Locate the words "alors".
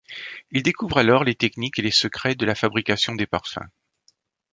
0.97-1.23